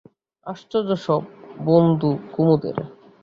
আশ্চর্য 0.45 0.89
সব 1.05 1.21
বন্ধু 1.65 2.09
কুমুদের। 2.33 2.77